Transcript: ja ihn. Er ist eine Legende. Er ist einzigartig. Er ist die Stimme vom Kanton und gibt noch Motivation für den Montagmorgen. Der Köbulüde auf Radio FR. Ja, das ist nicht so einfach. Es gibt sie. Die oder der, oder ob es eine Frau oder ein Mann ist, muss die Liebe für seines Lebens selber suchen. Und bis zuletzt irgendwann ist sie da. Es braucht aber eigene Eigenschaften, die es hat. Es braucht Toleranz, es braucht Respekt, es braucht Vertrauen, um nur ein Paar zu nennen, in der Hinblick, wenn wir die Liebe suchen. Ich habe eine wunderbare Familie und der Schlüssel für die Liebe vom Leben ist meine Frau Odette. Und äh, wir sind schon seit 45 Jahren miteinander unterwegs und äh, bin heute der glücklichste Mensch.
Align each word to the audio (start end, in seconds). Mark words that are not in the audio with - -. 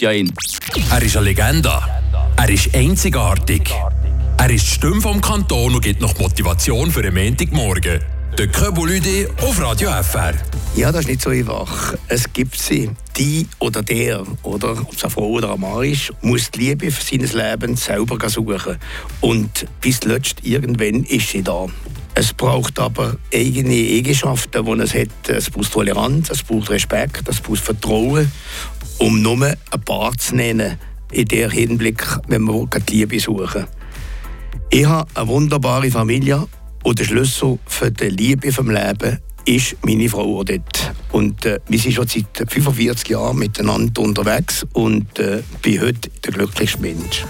ja 0.00 0.12
ihn. 0.12 0.32
Er 0.90 1.02
ist 1.02 1.16
eine 1.16 1.26
Legende. 1.26 1.72
Er 2.36 2.48
ist 2.48 2.74
einzigartig. 2.74 3.72
Er 4.36 4.50
ist 4.50 4.66
die 4.66 4.74
Stimme 4.74 5.00
vom 5.00 5.20
Kanton 5.20 5.74
und 5.74 5.80
gibt 5.80 6.00
noch 6.00 6.18
Motivation 6.18 6.90
für 6.90 7.02
den 7.02 7.14
Montagmorgen. 7.14 8.00
Der 8.38 8.46
Köbulüde 8.46 9.28
auf 9.42 9.60
Radio 9.60 9.90
FR. 9.90 10.34
Ja, 10.76 10.92
das 10.92 11.00
ist 11.00 11.08
nicht 11.08 11.22
so 11.22 11.30
einfach. 11.30 11.94
Es 12.06 12.32
gibt 12.32 12.56
sie. 12.56 12.90
Die 13.16 13.48
oder 13.58 13.82
der, 13.82 14.22
oder 14.44 14.72
ob 14.72 14.92
es 14.94 15.02
eine 15.02 15.10
Frau 15.10 15.26
oder 15.26 15.54
ein 15.54 15.60
Mann 15.60 15.82
ist, 15.82 16.12
muss 16.22 16.50
die 16.52 16.60
Liebe 16.60 16.92
für 16.92 17.02
seines 17.02 17.32
Lebens 17.32 17.84
selber 17.84 18.28
suchen. 18.28 18.76
Und 19.20 19.66
bis 19.80 19.98
zuletzt 19.98 20.44
irgendwann 20.44 21.02
ist 21.02 21.30
sie 21.30 21.42
da. 21.42 21.66
Es 22.18 22.32
braucht 22.32 22.80
aber 22.80 23.16
eigene 23.32 23.96
Eigenschaften, 23.96 24.64
die 24.64 24.82
es 24.82 24.92
hat. 24.92 25.28
Es 25.28 25.50
braucht 25.50 25.72
Toleranz, 25.72 26.30
es 26.30 26.42
braucht 26.42 26.68
Respekt, 26.68 27.28
es 27.28 27.38
braucht 27.38 27.60
Vertrauen, 27.60 28.32
um 28.98 29.22
nur 29.22 29.46
ein 29.46 29.80
Paar 29.84 30.18
zu 30.18 30.34
nennen, 30.34 30.80
in 31.12 31.26
der 31.26 31.48
Hinblick, 31.48 32.04
wenn 32.26 32.42
wir 32.42 32.66
die 32.88 32.96
Liebe 32.96 33.20
suchen. 33.20 33.66
Ich 34.70 34.84
habe 34.84 35.08
eine 35.14 35.28
wunderbare 35.28 35.92
Familie 35.92 36.48
und 36.82 36.98
der 36.98 37.04
Schlüssel 37.04 37.60
für 37.66 37.92
die 37.92 38.08
Liebe 38.08 38.50
vom 38.50 38.68
Leben 38.68 39.18
ist 39.44 39.76
meine 39.82 40.08
Frau 40.08 40.38
Odette. 40.38 40.92
Und 41.12 41.46
äh, 41.46 41.60
wir 41.68 41.78
sind 41.78 41.92
schon 41.92 42.08
seit 42.08 42.50
45 42.50 43.10
Jahren 43.10 43.38
miteinander 43.38 44.02
unterwegs 44.02 44.66
und 44.72 45.20
äh, 45.20 45.44
bin 45.62 45.80
heute 45.80 46.10
der 46.24 46.32
glücklichste 46.32 46.80
Mensch. 46.80 47.24